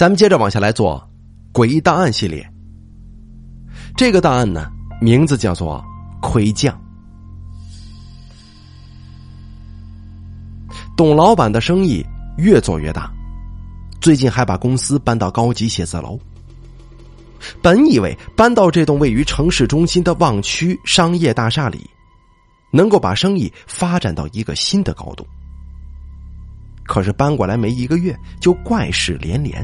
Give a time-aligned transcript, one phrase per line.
[0.00, 1.06] 咱们接着往下来做
[1.52, 2.50] 诡异档案系列。
[3.94, 5.84] 这个档案呢，名字叫做
[6.22, 6.74] “盔匠”。
[10.96, 12.02] 董老板的生意
[12.38, 13.12] 越做越大，
[14.00, 16.18] 最近还把公司搬到高级写字楼。
[17.60, 21.78] 本以为搬到这栋位于城市中心的旺区商业大厦里，
[22.72, 25.26] 能够把生意发展到一个新的高度。
[26.84, 29.62] 可是搬过来没一个月，就怪事连连。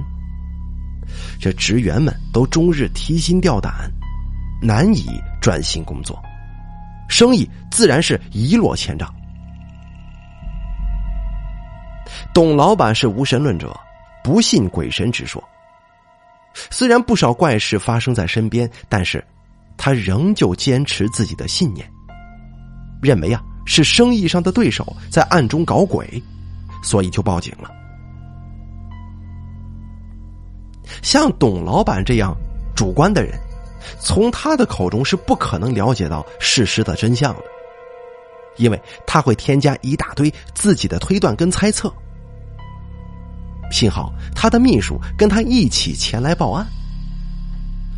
[1.41, 3.91] 这职员们都终日提心吊胆，
[4.63, 5.07] 难以
[5.41, 6.21] 专心工作，
[7.09, 9.13] 生意自然是一落千丈。
[12.33, 13.79] 董老板是无神论者，
[14.23, 15.43] 不信鬼神之说。
[16.71, 19.23] 虽然不少怪事发生在身边，但是
[19.77, 21.87] 他仍旧坚持自己的信念，
[23.03, 26.23] 认为啊是生意上的对手在暗中搞鬼，
[26.83, 27.71] 所以就报警了。
[31.03, 32.37] 像董老板这样
[32.75, 33.39] 主观的人，
[34.01, 37.43] 从他的口中是不可能了解到事实的真相的，
[38.57, 41.93] 因为他会添加一大堆自己的推断跟猜测。
[43.71, 46.67] 幸好他的秘书跟他一起前来报案，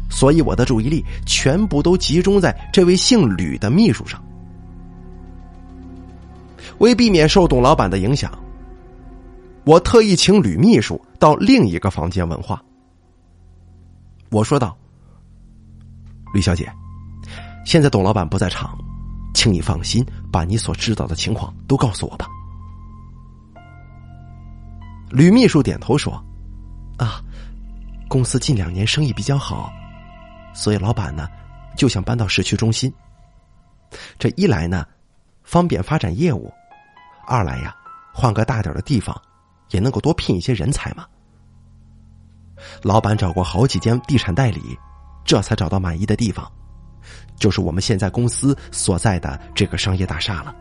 [0.09, 4.23] 所以我的注意力全部都集中在这位姓吕的秘书上。
[6.79, 8.31] 为避免受董老板的影响，
[9.65, 12.63] 我特意请吕秘书到另一个房间问话。
[14.31, 14.77] 我说道
[16.35, 16.71] ：“吕小姐，
[17.65, 18.79] 现在董老板不在场，
[19.35, 22.27] 请你放心，把你所知道的情况都告诉我吧。”
[25.11, 26.23] 吕秘书点头说
[26.99, 27.23] ：“啊，
[28.09, 29.73] 公司近两年生意比较好，
[30.53, 31.27] 所以老板呢
[31.77, 32.93] 就想搬到市区中心。
[34.19, 34.87] 这一来呢，
[35.43, 36.53] 方便发展业务；
[37.27, 37.75] 二来呀，
[38.13, 39.19] 换个大点的地方，
[39.71, 41.07] 也能够多聘一些人才嘛。
[42.83, 44.79] 老板找过好几间地产代理，
[45.25, 46.51] 这才找到满意的地方，
[47.37, 50.55] 就是我们现在公司所在的这个商业大厦了。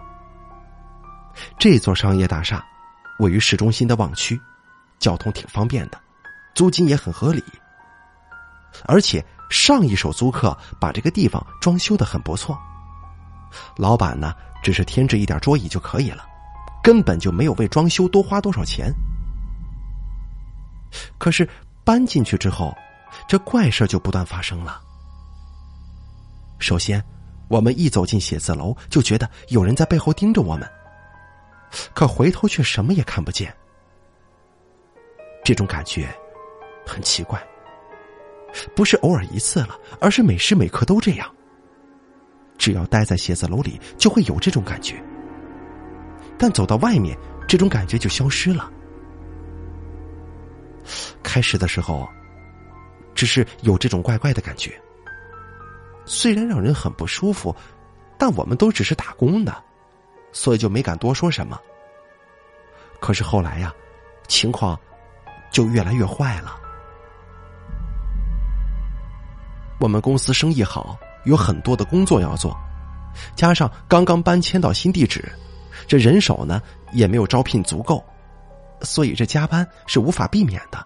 [1.60, 2.64] 这座商业大厦。”
[3.20, 4.40] 位于市中心的旺区，
[5.00, 6.00] 交通挺方便的，
[6.54, 7.44] 租金也很合理。
[8.86, 12.56] 而且上一手租客把这个地方装修的很不错，
[13.76, 16.28] 老板呢只是添置一点桌椅就可以了，
[16.84, 18.94] 根本就没有为装修多花多少钱。
[21.18, 21.50] 可是
[21.88, 22.76] 搬进去之后，
[23.30, 24.82] 这怪事就不断发生了。
[26.60, 27.02] 首先，
[27.48, 30.70] 我们一走进写字楼，就觉得有人在背后盯着我们。
[31.94, 33.56] 可回头却什么也看不见，
[35.46, 36.14] 这种感觉
[36.86, 37.42] 很奇怪，
[38.76, 41.34] 不是偶尔一次了，而是每时每刻都这样。
[42.58, 45.02] 只要待在写字楼里，就会有这种感觉，
[46.38, 47.18] 但走到外面，
[47.48, 48.70] 这种感觉就消失了。
[51.24, 52.08] 开始的时候，
[53.16, 54.80] 只是有这种怪怪的感觉，
[56.06, 57.56] 虽然让人很不舒服，
[58.18, 59.64] 但我们都只是打工的。
[60.34, 61.58] 所以就没敢多说什么。
[63.00, 63.74] 可是后来呀，
[64.28, 64.78] 情况
[65.50, 66.60] 就越来越坏了。
[69.80, 72.56] 我们公司生意好，有很多的工作要做，
[73.36, 75.24] 加上刚刚搬迁到新地址，
[75.88, 76.62] 这人手呢
[76.92, 78.04] 也没有招聘足够，
[78.82, 80.84] 所以这加班是无法避免的。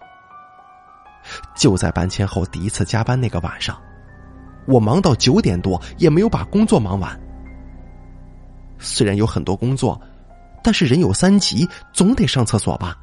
[1.54, 3.80] 就在搬迁后第一次加班那个晚上，
[4.66, 7.18] 我忙到九点多也没有把工作忙完。
[8.78, 10.00] 虽然有很多工作，
[10.64, 12.96] 但是人有三急，总得上厕所吧。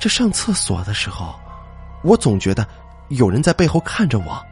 [0.00, 1.38] 这上厕所的时候，
[2.02, 2.66] 我总觉得
[3.10, 4.44] 有人在背后看着我。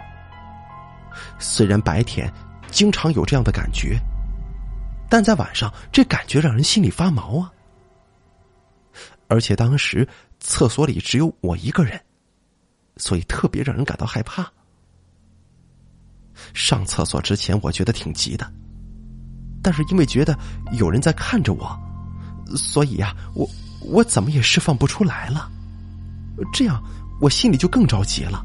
[1.38, 2.32] 虽然白天
[2.70, 3.98] 经常有这样的感觉，
[5.08, 7.50] 但在晚上这感觉让人心里发毛啊。
[9.28, 10.06] 而且当时
[10.40, 12.00] 厕所里只有我一个人，
[12.96, 14.50] 所以特别让人感到害怕。
[16.54, 18.52] 上厕所之前，我觉得挺急的。
[19.62, 20.36] 但是因为觉得
[20.72, 21.78] 有人在看着我，
[22.56, 23.48] 所以呀，我
[23.80, 25.50] 我怎么也释放不出来了。
[26.52, 26.82] 这样
[27.20, 28.44] 我心里就更着急了。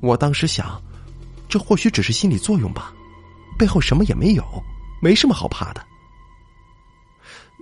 [0.00, 0.78] 我当时想，
[1.48, 2.92] 这或许只是心理作用吧，
[3.58, 4.44] 背后什么也没有，
[5.00, 5.82] 没什么好怕的。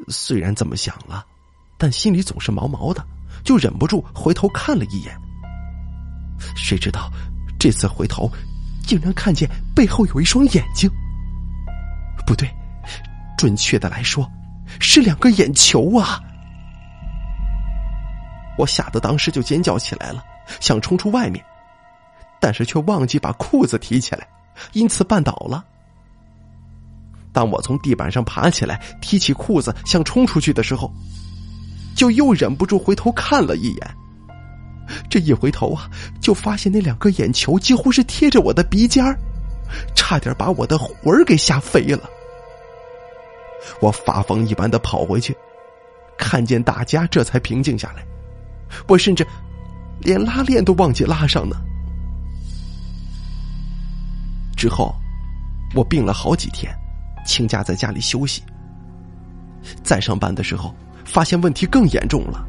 [0.09, 1.25] 虽然这么想了，
[1.79, 3.05] 但心里总是毛毛的，
[3.45, 5.17] 就忍不住回头看了一眼。
[6.57, 7.11] 谁知道
[7.59, 8.31] 这次回头。
[8.85, 10.91] 竟然看见背后有一双眼睛，
[12.27, 12.53] 不对，
[13.39, 14.29] 准确的来说，
[14.81, 16.21] 是两个眼球啊！
[18.59, 20.25] 我吓得当时就尖叫起来了，
[20.59, 21.43] 想冲出外面，
[22.41, 24.27] 但是却忘记把裤子提起来，
[24.73, 25.65] 因此绊倒了。
[27.33, 30.93] 当我从地板上爬起来，提起裤子想冲出去的时候，
[31.95, 33.97] 就又忍不住回头看了一眼。
[35.09, 35.89] 这一回头啊，
[36.21, 39.19] 就发现那两个眼球几乎是贴着我的鼻尖儿，
[39.95, 42.11] 差点把我的魂儿给吓飞了。
[43.81, 45.35] 我发疯一般的跑回去，
[46.19, 48.05] 看见大家，这才平静下来。
[48.89, 49.27] 我甚至
[50.01, 51.57] 连拉链都忘记拉上呢。
[54.57, 54.95] 之后，
[55.75, 56.75] 我病了好几天，
[57.25, 58.43] 请假在家里休息。
[59.83, 60.75] 再上班的时候，
[61.05, 62.47] 发现问题更严重了。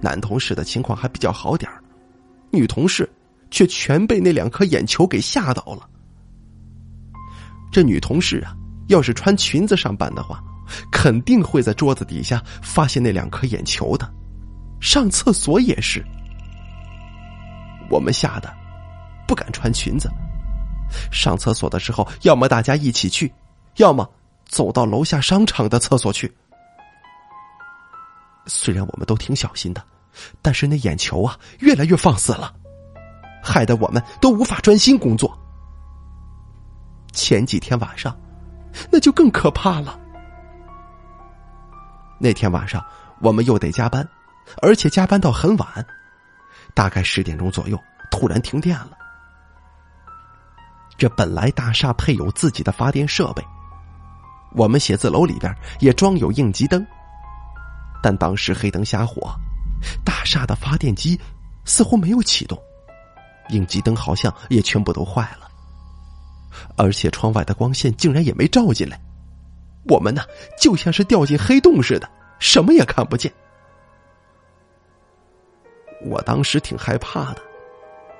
[0.00, 1.70] 男同事的情况还比较好点
[2.50, 3.08] 女同事
[3.50, 5.88] 却全被那两颗眼球给吓到了。
[7.70, 8.56] 这女同事啊，
[8.88, 10.42] 要是穿裙子上班的话，
[10.90, 14.10] 肯定会在桌子底下发现那两颗眼球的。
[14.80, 16.04] 上厕所也是，
[17.88, 18.52] 我们吓得
[19.26, 20.10] 不敢穿裙子。
[21.10, 23.32] 上厕所的时候，要么大家一起去，
[23.76, 24.08] 要么
[24.46, 26.32] 走到楼下商场的厕所去。
[28.46, 29.82] 虽然我们都挺小心的，
[30.40, 32.52] 但是那眼球啊，越来越放肆了，
[33.42, 35.38] 害得我们都无法专心工作。
[37.12, 38.16] 前几天晚上，
[38.90, 39.98] 那就更可怕了。
[42.18, 42.84] 那天晚上，
[43.20, 44.06] 我们又得加班。
[44.60, 45.86] 而且加班到很晚，
[46.74, 47.78] 大概十点钟左右，
[48.10, 48.98] 突然停电了。
[50.98, 53.42] 这本来大厦配有自己的发电设备，
[54.54, 56.86] 我们写字楼里边也装有应急灯，
[58.02, 59.34] 但当时黑灯瞎火，
[60.04, 61.18] 大厦的发电机
[61.64, 62.60] 似乎没有启动，
[63.48, 65.48] 应急灯好像也全部都坏了，
[66.76, 69.00] 而且窗外的光线竟然也没照进来，
[69.88, 70.22] 我们呢
[70.60, 72.08] 就像是掉进黑洞似的，
[72.38, 73.32] 什么也看不见。
[76.04, 77.42] 我当时挺害怕的，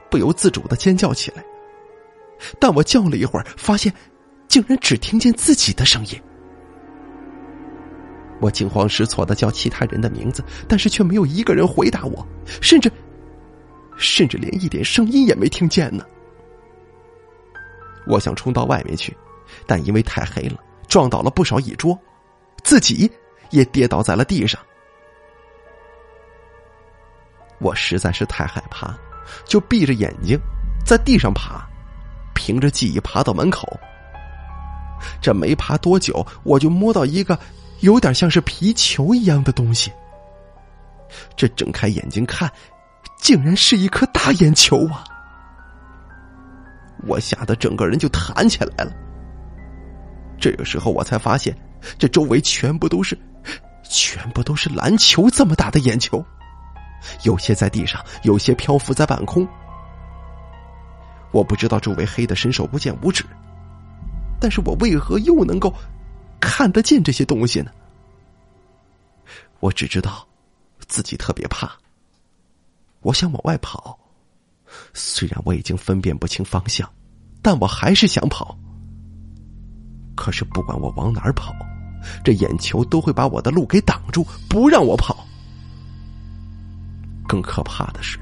[0.09, 1.45] 不由自主的尖叫起来。
[2.59, 3.93] 但我叫了一会儿，发现
[4.53, 6.23] 竟然只听见自己的声音。
[8.39, 12.27] 我惊慌失措的叫其他人的名字，但是却没有一个人回答我，
[12.61, 12.93] 甚至
[13.97, 16.05] 甚至连一点声音也没听见呢。
[18.07, 19.17] 我想冲到外面去，
[19.67, 21.99] 但因为太黑了，撞倒了不少椅桌，
[22.63, 23.11] 自己
[23.49, 24.61] 也跌倒在了地上。
[27.59, 28.95] 我实在是太害怕，
[29.47, 30.39] 就闭着眼睛
[30.85, 31.67] 在地上爬，
[32.35, 33.67] 凭着记忆爬到门口。
[35.21, 37.39] 这没爬多久，我就摸到一个
[37.81, 39.93] 有点像是皮球一样的东西。
[41.37, 42.51] 这睁开眼睛看，
[43.19, 45.05] 竟然是一颗大眼球啊！
[47.07, 48.93] 我吓得整个人就弹起来了。
[50.41, 51.57] 这个时候我才发现，
[51.99, 53.19] 这周围全部都是，
[53.89, 56.25] 全部都是篮球这么大的眼球。
[57.25, 59.47] 有些在地上，有些漂浮在半空。
[61.33, 63.25] 我不知道周围黑的伸手不见五指，
[64.43, 65.73] 但是我为何又能够
[66.41, 67.71] 看得见这些东西呢？
[69.61, 70.27] 我只知道
[70.89, 71.71] 自己特别怕。
[73.03, 73.97] 我想往外跑，
[74.93, 76.91] 虽然我已经分辨不清方向，
[77.41, 78.59] 但我还是想跑。
[80.17, 81.55] 可是不管我往哪儿跑，
[82.25, 85.25] 这眼球都会把我的路给挡住，不让我跑。
[87.29, 88.19] 更可怕的是，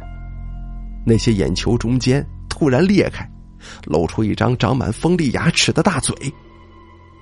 [1.07, 3.27] 那些眼球中间突然裂开，
[3.85, 6.15] 露出一张长满锋利牙齿的大嘴，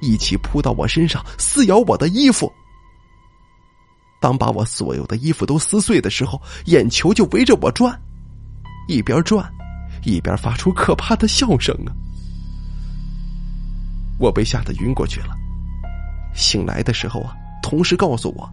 [0.01, 2.53] 一起扑到我身上，撕咬我的衣服。
[4.21, 7.97] 当把我所有的衣服都撕碎的时候，眼球就围着我转，
[8.89, 9.49] 一边转，
[10.05, 11.95] 一边发出可怕的笑声啊！
[14.19, 15.29] 我被吓得晕过去了。
[16.35, 18.49] 醒来的时候啊，同事告诉我。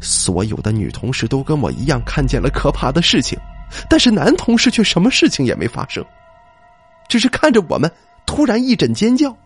[0.00, 3.38] 所有的女同事都跟我一样看见了可怕的事情，
[3.88, 6.04] 但是男同事却什么事情也没发生，
[7.10, 7.90] 只是看着我们
[8.24, 9.36] 突然一阵尖叫，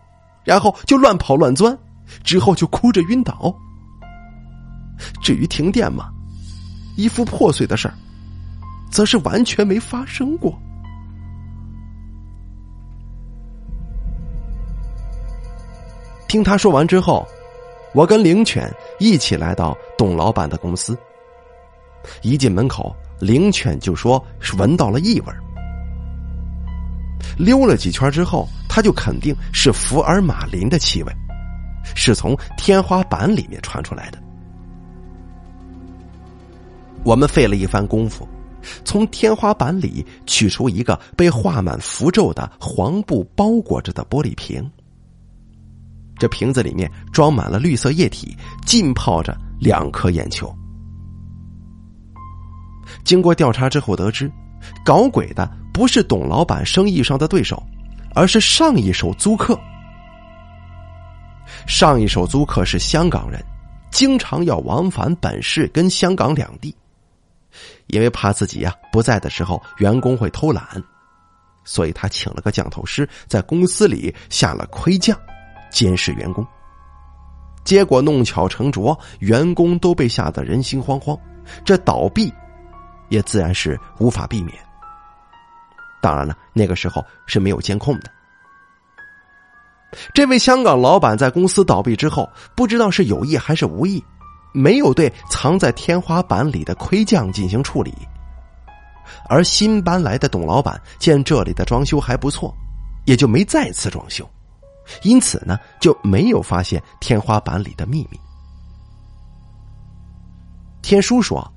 [0.43, 1.75] 然后就乱跑乱钻，
[2.23, 3.53] 之后就哭着晕倒。
[5.21, 6.09] 至于停电嘛，
[6.95, 7.95] 衣服破碎的事儿，
[8.91, 10.55] 则是完全没发生过。
[16.27, 17.27] 听他说完之后。
[17.93, 18.69] 我跟灵犬
[18.99, 20.97] 一起来到董老板的公司。
[22.23, 25.27] 一进门口，灵犬就说是闻到了异味
[27.37, 31.13] 溜了几圈之后，他就肯定是福尔马林的气味，
[31.95, 34.17] 是从天花板里面传出来的。
[37.03, 38.27] 我们费了一番功夫，
[38.83, 44.67] 从天花板里取出一个被画满符咒的黄布包裹着的玻璃瓶。
[46.17, 50.51] 这瓶子里面装满了绿色液体，浸泡着两颗眼球。
[53.03, 54.31] 经过调查之后得知，
[54.83, 57.61] 搞鬼的不是董老板生意上的对手，
[58.13, 59.59] 而是上一手租客。
[61.67, 63.43] 上一手租客是香港人，
[63.91, 66.73] 经常要往返本市跟香港两地。
[67.87, 70.81] 因为怕自己呀不在的时候员工会偷懒，
[71.65, 75.19] 所以他请了个降头师在公司里下了窥降，
[75.69, 76.47] 监视员工。
[77.65, 81.19] 结果弄巧成拙，员工都被吓得人心惶惶，
[81.65, 82.33] 这倒闭
[83.09, 84.57] 也自然是无法避免。
[86.05, 88.11] 当然了，那个时候是没有监控的。
[90.13, 94.03] 这位香港老板在公司倒闭之后，不知道是有意还是无意。
[94.53, 97.91] 没有对藏在天花板里的盔匠进行处理，
[99.27, 102.55] 而新搬来的董老板见这里的装修还不错，
[103.05, 104.29] 也就没再次装修，
[105.01, 108.19] 因此呢就没有发现天花板里的秘密。
[110.83, 111.51] 天书说：“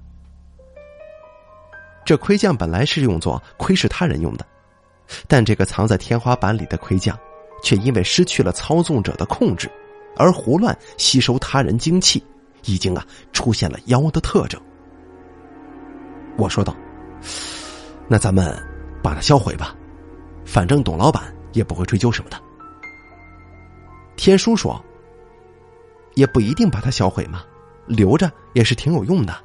[2.08, 4.46] 这盔匠本来是用作窥视他人用的，
[5.26, 7.14] 但这个藏在天花板里的盔匠，
[7.62, 9.70] 却因为失去了操纵者的控制，
[10.16, 12.24] 而胡乱吸收他人精气。”
[12.64, 14.58] 已经啊出现了妖的特征，
[16.38, 16.74] 我说道
[18.08, 18.56] ：“那咱们
[19.02, 19.76] 把它销毁吧，
[20.46, 22.40] 反正董老板也不会追究什么的。”
[24.16, 24.82] 天书说
[26.16, 27.44] ：“也不一定把它销毁嘛，
[27.86, 29.44] 留着也是挺有用的。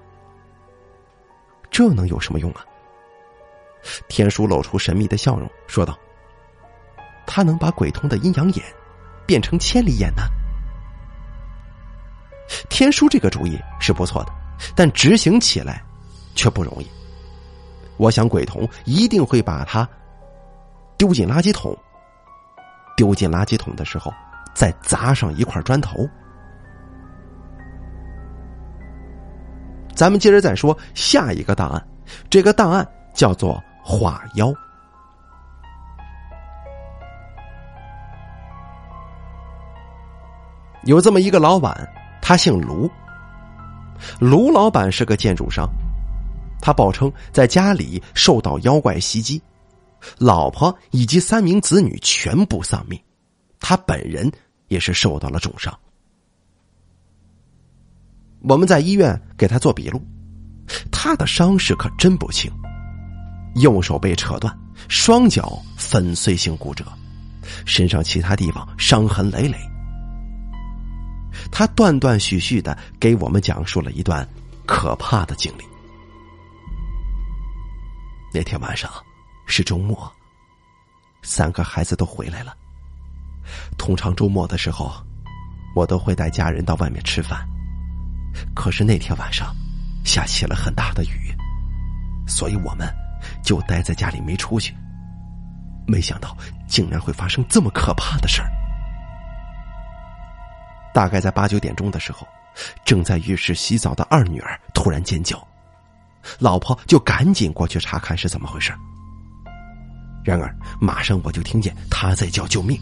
[1.74, 2.64] 这能有什么用啊？”
[4.08, 5.98] 天书露出神秘的笑容，说道
[7.28, 8.64] ：“他能把鬼通的阴阳眼
[9.26, 10.24] 变成千里眼呢。”
[12.70, 14.32] 天书这个主意是不错的，
[14.76, 15.84] 但执行起来
[16.36, 16.90] 却不容易。
[17.98, 19.88] 我想鬼童一定会把它
[20.98, 21.78] 丢进垃圾桶，
[22.96, 24.14] 丢进垃圾桶的时候
[24.54, 26.08] 再砸上一块砖头。
[29.96, 31.88] 咱们接着再说下一个档案，
[32.30, 34.54] 这个档案叫做化妖。
[40.84, 41.88] 有这么一个老板。
[42.26, 42.90] 他姓卢，
[44.18, 45.70] 卢老板是个建筑商，
[46.62, 49.44] 他报称在家里受到妖怪袭击，
[50.20, 52.98] 老婆以及三名子女全部丧命，
[53.60, 54.32] 他本人
[54.70, 55.78] 也是受到了重伤。
[58.44, 60.06] 我们在医院给他做笔录，
[60.92, 62.52] 他的伤势可真不轻，
[63.56, 64.54] 右手被扯断，
[64.90, 66.86] 双脚粉碎性骨折，
[67.66, 69.58] 身上其他地方伤痕累累。
[71.52, 74.28] 他断断续续的给我们讲述了一段
[74.66, 75.64] 可怕的经历。
[78.34, 78.92] 那天晚上
[79.46, 80.12] 是周末，
[81.22, 82.54] 三个孩子都回来了。
[83.78, 84.92] 通常周末的时候，
[85.76, 87.48] 我都会带家人到外面吃饭。
[88.56, 89.56] 可是那天晚上
[90.04, 91.36] 下起了很大的雨，
[92.28, 92.88] 所以我们
[93.44, 94.76] 就待在家里没出去。
[95.86, 96.36] 没想到
[96.68, 98.50] 竟然会发生这么可怕的事儿。
[100.94, 102.28] 大概在八九点钟的时候，
[102.86, 105.46] 正在浴室洗澡的二女儿突然尖叫，
[106.40, 108.72] 老婆就赶紧过去查看是怎么回事。
[110.24, 112.80] 然而，马上我就听见她在叫救命。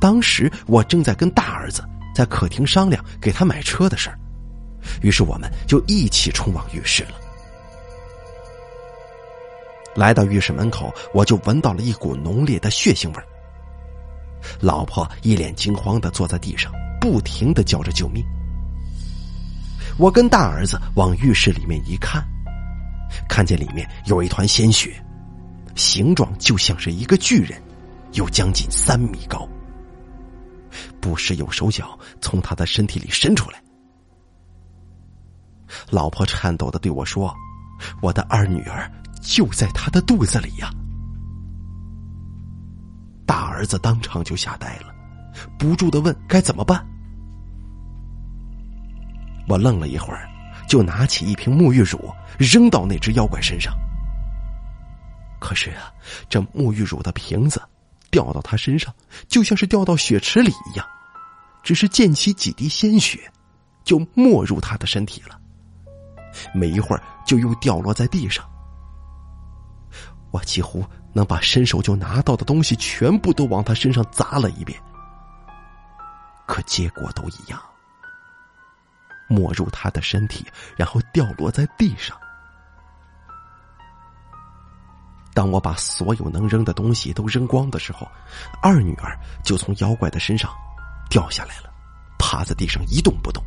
[0.00, 1.82] 当时我正在跟大儿子
[2.16, 4.18] 在客厅商量给他买车的事儿，
[5.02, 7.10] 于是我们就一起冲往浴室了。
[9.94, 13.24] 来到浴室门口，我就闻到了一股浓烈的血腥味儿。
[14.60, 18.24] 老婆一脸惊慌的坐在地上，不停的叫着救命。
[19.98, 22.26] 我跟大儿子往浴室里面一看，
[23.28, 24.90] 看见里面有一团鲜血，
[25.74, 27.60] 形状就像是一个巨人，
[28.12, 29.46] 有将近三米高，
[31.00, 33.62] 不时有手脚从他的身体里伸出来。
[35.90, 37.34] 老婆颤抖的对我说
[38.00, 38.90] ：“我的二女儿
[39.20, 40.70] 就在他的肚子里呀。”
[43.26, 44.94] 大儿子当场就吓呆了，
[45.58, 46.86] 不住的问：“该怎么办？”
[49.48, 50.28] 我愣了一会儿，
[50.68, 53.74] 就拿起一瓶沐浴乳扔到那只妖怪身上。
[55.40, 55.92] 可是啊，
[56.28, 57.60] 这沐浴乳的瓶子
[58.16, 58.94] 掉到他身上，
[59.28, 60.86] 就像是掉到血池里一样，
[61.62, 63.30] 只是溅起几滴鲜血，
[63.84, 65.38] 就没入他的身体了。
[66.54, 68.42] 没一会儿，就又掉落在地上。
[70.30, 70.82] 我几乎。
[71.12, 74.78] 能把伸手就拿到的东西全部都往他身上砸了一遍，
[76.46, 77.58] 可结果都一样，
[79.26, 80.44] 没入他的身体，
[80.76, 82.14] 然后掉落在地上。
[85.36, 88.08] 当我把所有能扔的东西都扔光的时候，
[88.62, 89.14] 二女儿
[89.44, 90.50] 就从妖怪的身上
[91.10, 91.70] 掉下来了，
[92.18, 93.44] 趴在地上一动不动。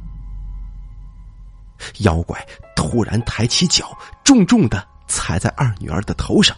[2.01, 6.55] 妖怪突然抬起脚，重重的踩在二女儿的头上。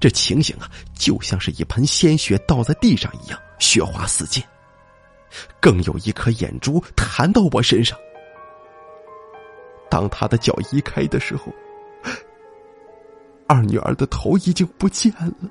[0.00, 4.42] 这情形啊，就像是一盆鲜血倒在地上一样，血花四溅。
[5.60, 7.96] 更有一颗眼珠弹到我身上。
[9.88, 11.54] 当他的脚移开的时候，
[13.48, 15.50] 二女儿的头已经不见了。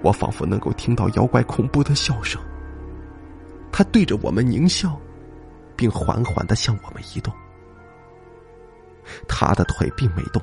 [0.00, 2.40] 我仿佛能够听到妖怪恐怖的笑声。
[3.72, 4.96] 他对着我们狞笑，
[5.74, 7.34] 并缓缓的向我们移动。
[9.26, 10.40] 他的腿并没动，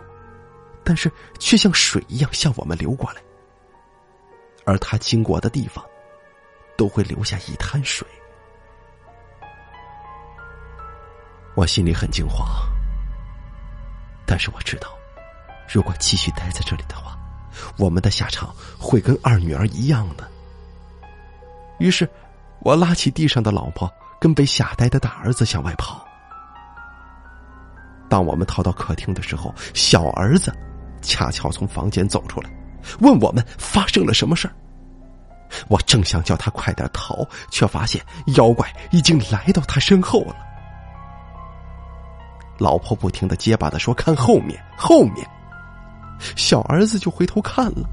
[0.84, 3.22] 但是却像水一样向我们流过来。
[4.66, 5.84] 而他经过的地方，
[6.76, 8.06] 都会留下一滩水。
[11.56, 12.46] 我心里很惊慌，
[14.32, 14.88] 但是我知道，
[15.68, 17.20] 如果继续待在这里的话，
[17.78, 20.26] 我们的下场会跟二女儿一样的。
[21.80, 22.10] 于是，
[22.62, 26.08] 我拉起地上的老婆跟被吓呆的大儿子向外跑。
[28.08, 30.56] 当我们逃到客厅的时候，小儿子
[31.02, 32.50] 恰巧从房间走出来，
[33.02, 34.54] 问我们发生了什么事儿。
[35.68, 38.02] 我正想叫他快点逃，却发现
[38.38, 40.51] 妖怪已经来到他身后了。
[42.62, 45.28] 老婆不停的结巴的说：“看后面，后面。”
[46.38, 47.90] 小儿子就回头看了。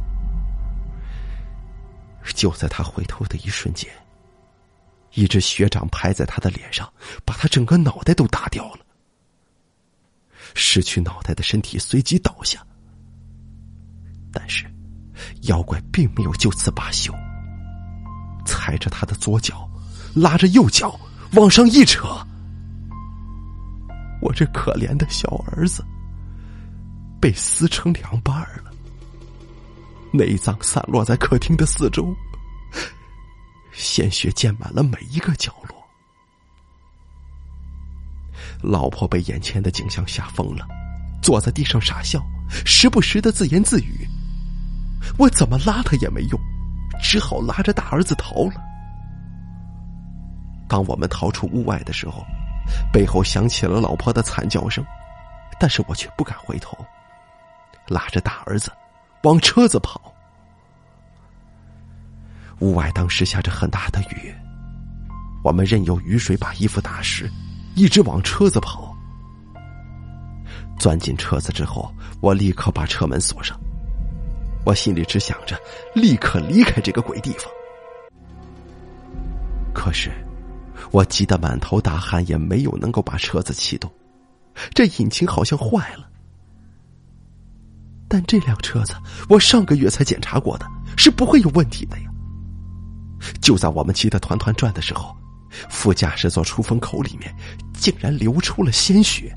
[2.35, 3.91] 就在他回头的一瞬间，
[5.15, 6.87] 一只血掌拍在他的脸上，
[7.25, 8.81] 把他整个脑袋都打掉了。
[10.55, 12.63] 失去脑袋的身体随即倒下，
[14.31, 14.67] 但是
[15.45, 17.11] 妖怪并没有就此罢休，
[18.45, 19.67] 踩着他的左脚，
[20.15, 21.01] 拉着右脚
[21.33, 22.07] 往上一扯。
[24.21, 25.85] 我这可怜的小儿子
[27.21, 28.73] 被撕成两半了，
[30.13, 32.15] 内脏散落在客厅的四周，
[33.73, 35.77] 鲜血溅满了每一个角落。
[38.61, 40.67] 老婆被眼前的景象吓疯了，
[41.23, 42.21] 坐在地上傻笑，
[42.65, 44.09] 时不时的自言自语。
[45.17, 46.41] 我怎么拉他也没用，
[47.01, 48.55] 只好拉着大儿子逃了。
[50.69, 52.25] 当我们逃出屋外的时候。
[52.93, 54.85] 背后响起了老婆的惨叫声，
[55.59, 56.77] 但是我却不敢回头，
[57.87, 58.71] 拉着大儿子
[59.23, 60.15] 往车子跑。
[62.61, 64.35] 屋外当时下着很大的雨，
[65.45, 67.31] 我们任由雨水把衣服打湿，
[67.75, 68.95] 一直往车子跑。
[70.79, 73.59] 钻进车子之后，我立刻把车门锁上，
[74.65, 75.59] 我心里只想着
[75.95, 77.51] 立刻离开这个鬼地方。
[79.73, 80.11] 可是。
[80.91, 83.91] 我急得满头大汗，也没有能够把车子启动。
[84.75, 86.09] 这引擎好像坏了，
[88.09, 88.95] 但这辆车子
[89.29, 92.11] 我上个月才检查过的，是不会有问题的呀。
[93.41, 95.17] 就在我们急得团团转的时候，
[95.69, 97.35] 副驾驶座出风口里面
[97.75, 99.33] 竟然流出了鲜血，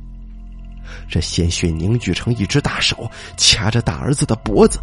[1.09, 4.79] 这鲜血凝聚成一只大手，掐着大儿子的脖子。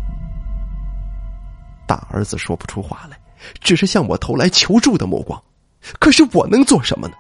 [1.87, 3.19] 大儿子说不出话来，
[3.61, 5.43] 只是向我投来求助的目光。
[5.99, 7.15] 可是我能做什么呢？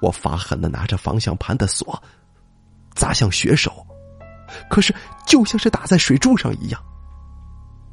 [0.00, 2.02] 我发狠的拿着方向盘的锁
[2.94, 3.86] 砸向血手，
[4.68, 4.94] 可是
[5.26, 6.82] 就像是打在水柱上一样，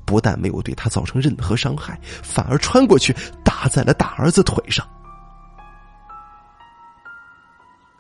[0.05, 4.87] 不但没有对他造成任何伤害，反而穿过去打在了大儿子腿上。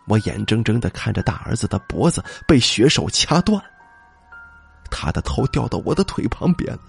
[0.07, 3.63] 我眼睁睁的看着大儿子的脖子被血手掐断，
[4.89, 6.81] 他的头掉到我的腿旁边了，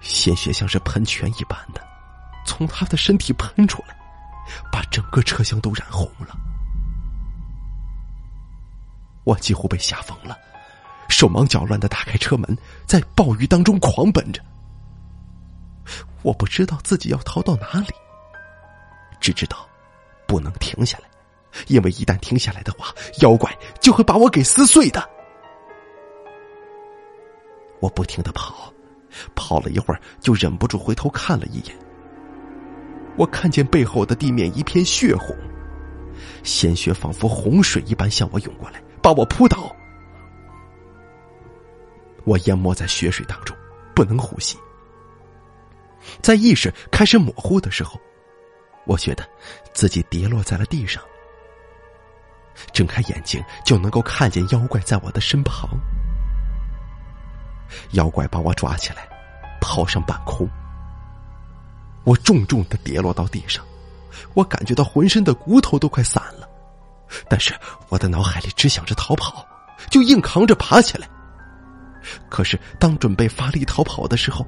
[0.00, 1.85] 鲜血像是喷泉一般的。
[2.46, 3.96] 从他的身体喷出来，
[4.72, 6.34] 把整个车厢都染红了。
[9.24, 10.38] 我几乎被吓疯了，
[11.08, 12.56] 手忙脚乱的打开车门，
[12.86, 14.40] 在暴雨当中狂奔着。
[16.22, 17.88] 我不知道自己要逃到哪里，
[19.20, 19.68] 只知道
[20.26, 21.04] 不能停下来，
[21.66, 25.08] 因为一旦停下来的话，妖怪就会把我给撕碎的。
[27.80, 28.72] 我不停的跑，
[29.34, 31.76] 跑了一会儿，就忍不住回头看了一眼。
[33.16, 35.36] 我看见背后的地面一片血红，
[36.42, 39.74] 鲜血仿佛洪水一般向我涌过来，把我扑倒。
[42.24, 43.56] 我淹没在血水当中，
[43.94, 44.58] 不能呼吸。
[46.20, 48.00] 在意识开始模糊的时候，
[48.84, 49.26] 我觉得
[49.72, 51.02] 自己跌落在了地上。
[52.72, 55.68] 睁开眼睛就能够看见妖怪在我的身旁。
[57.92, 59.08] 妖怪把我抓起来，
[59.60, 60.48] 抛上半空。
[62.06, 63.64] 我重重的跌落到地上，
[64.32, 66.48] 我感觉到浑身的骨头都快散了，
[67.28, 67.52] 但是
[67.88, 69.44] 我的脑海里只想着逃跑，
[69.90, 71.08] 就硬扛着爬起来。
[72.30, 74.46] 可是当准备发力逃跑的时候，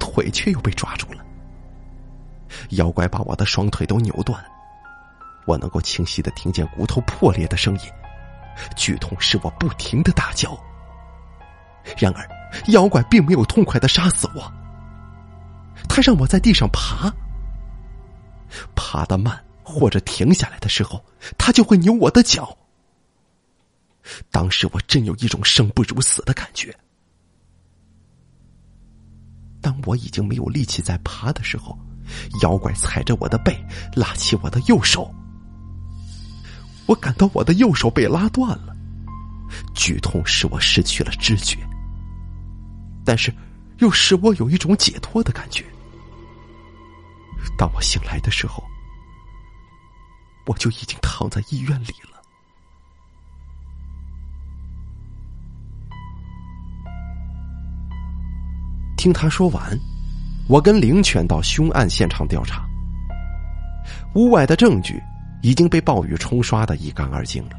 [0.00, 1.24] 腿却又被抓住了。
[2.70, 4.44] 妖怪把我的双腿都扭断，
[5.46, 7.82] 我能够清晰的听见骨头破裂的声音，
[8.74, 10.58] 剧痛使我不停的大叫。
[11.96, 12.28] 然而，
[12.72, 14.52] 妖怪并没有痛快的杀死我。
[15.96, 17.10] 他让我在地上爬，
[18.74, 21.02] 爬得慢或者停下来的时候，
[21.38, 22.54] 他就会扭我的脚。
[24.30, 26.76] 当时我真有一种生不如死的感觉。
[29.62, 31.74] 当我已经没有力气再爬的时候，
[32.42, 33.58] 妖怪踩着我的背，
[33.94, 35.10] 拉起我的右手。
[36.84, 38.76] 我感到我的右手被拉断了，
[39.74, 41.56] 剧痛使我失去了知觉，
[43.02, 43.32] 但是
[43.78, 45.64] 又使我有一种解脱的感觉。
[47.56, 48.62] 当我醒来的时候，
[50.46, 52.22] 我就已经躺在医院里了。
[58.96, 59.78] 听他说完，
[60.48, 62.66] 我跟灵犬到凶案现场调查，
[64.14, 65.02] 屋外的证据。
[65.42, 67.50] 已经被暴雨冲刷的一干二净了，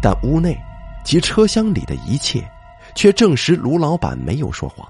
[0.00, 0.58] 但屋内
[1.04, 2.48] 及车厢里的一切，
[2.94, 4.88] 却证实卢老板没有说谎。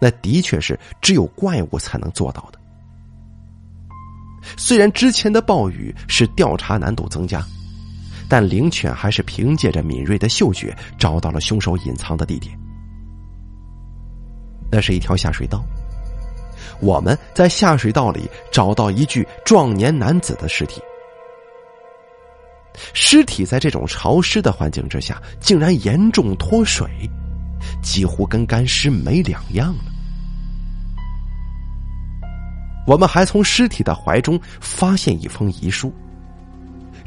[0.00, 2.58] 那的确是只有怪物才能做到的。
[4.56, 7.44] 虽然之前的暴雨使调查难度增加，
[8.28, 12.58] 但灵犬还是凭借着敏锐的嗅觉找到了凶手隐藏的地点。
[14.72, 15.62] 那是一条下水道。
[16.80, 20.80] 我们在下水道里找到一具壮年男子的尸体，
[22.94, 26.88] 尸体在这种潮湿的环境之下，竟然严重脱水，
[27.82, 29.84] 几乎跟干尸没两样了。
[32.86, 35.92] 我们还从尸体的怀中发现一封遗书，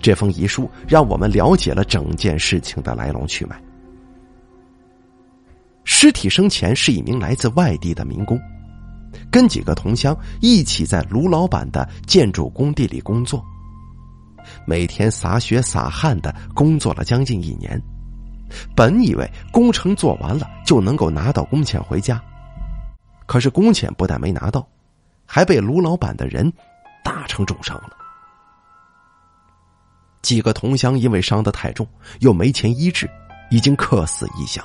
[0.02, 3.62] 这封遗书让我们了解了整件事情的来龙去脉。
[5.84, 8.40] 尸体生前是一名来自外地的民工。
[9.30, 13.44] 跟几个同乡一起在卢老板的建筑工地里工作，
[14.66, 17.82] 每天洒血洒汗的工作了将近一年。
[18.76, 22.22] 本以为工程做完了就能够拿到工钱回家，
[23.26, 24.68] 可是工钱不但没拿到，
[25.26, 26.52] 还被卢老板的人
[27.04, 27.98] 打成重伤了。
[30.22, 31.88] 几个同乡因为伤得太重，
[32.20, 33.10] 又没钱医治，
[33.50, 34.64] 已经客死异乡。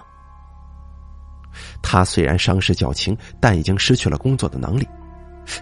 [1.82, 4.86] 他虽然伤势较轻，但已经失去了工作的能力，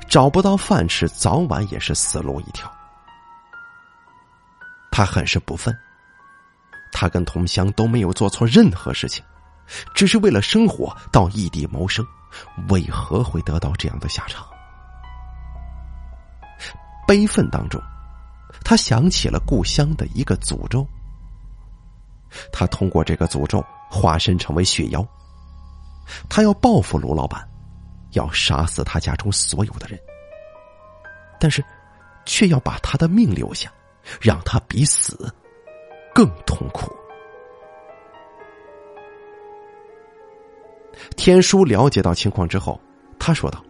[0.09, 2.71] 找不到饭吃，早晚也是死路一条。
[4.91, 5.75] 他很是不忿，
[6.99, 9.23] 他跟同乡都没有做错任何事情，
[9.95, 12.03] 只是为了生活到异地谋生，
[12.71, 14.47] 为何会得到这样的下场？
[17.07, 17.79] 悲愤当中，
[18.65, 20.89] 他想起了故乡的一个诅咒，
[22.51, 25.07] 他通过这个诅咒化身成为血妖。
[26.31, 27.47] 他要报复卢老板，
[28.13, 30.01] 要杀死他家中所有的人，
[31.39, 31.63] 但是，
[32.25, 33.71] 却要把他的命留下，
[34.19, 35.31] 让他比死
[36.17, 36.97] 更痛苦。
[41.15, 42.81] 天书了解到情况之后，
[43.19, 43.63] 他说道：“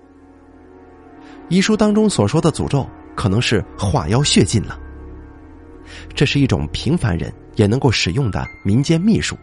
[1.50, 4.78] 遗书当中所说的诅咒，可能是化妖血尽了。
[6.14, 9.36] 这是一种平凡人也能够使用的民间秘术，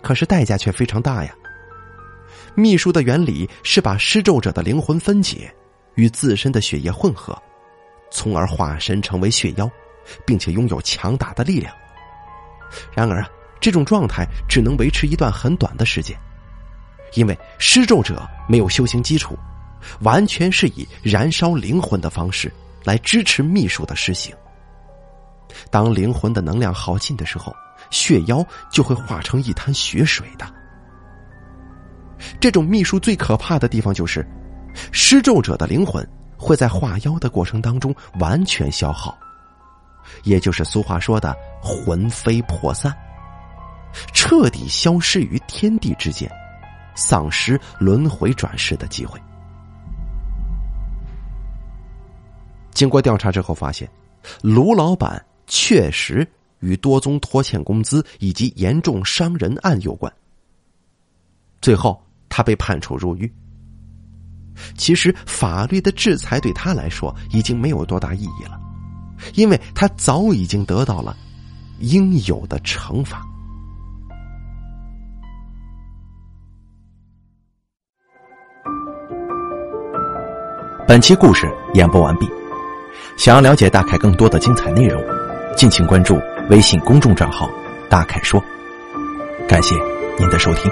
[0.00, 1.34] 可是代价却非常大呀。”
[2.54, 5.52] 秘术的原理是把施咒者的灵魂分解，
[5.96, 7.36] 与自身的血液混合，
[8.12, 9.68] 从而化身成为血妖，
[10.24, 11.74] 并且拥有强大的力量。
[12.94, 13.28] 然而啊，
[13.60, 16.16] 这种状态只能维持一段很短的时间，
[17.14, 19.38] 因为施咒者没有修行基础，
[20.00, 22.52] 完全是以燃烧灵魂的方式
[22.84, 24.34] 来支持秘术的施行。
[25.70, 27.54] 当灵魂的能量耗尽的时候，
[27.90, 30.46] 血妖就会化成一滩血水的。
[32.40, 34.26] 这种秘术最可怕的地方就是，
[34.92, 39.16] 施咒者的灵魂会在化妖的过程当中完全消耗，
[40.24, 42.96] 也就是俗话说的魂飞魄散，
[44.12, 46.30] 彻底消失于天地之间，
[46.94, 49.20] 丧失轮回转世的机会。
[52.72, 53.88] 经过调查之后发现，
[54.42, 56.26] 卢老板确实
[56.60, 60.12] 与多宗拖欠工资以及严重伤人案有关。
[61.60, 62.02] 最后。
[62.28, 63.32] 他被判处入狱。
[64.76, 68.60] 其实，法律的制裁对他来说已经没有多大意义了，
[69.34, 71.16] 因为他早已经得到了
[71.80, 73.22] 应有的惩罚。
[80.88, 82.28] 本期故事演播完毕。
[83.16, 85.02] 想要了解大凯更多的精彩内容，
[85.56, 87.50] 敬请关注微信公众账号
[87.88, 88.42] “大凯说”。
[89.48, 89.74] 感谢
[90.18, 90.70] 您的收听。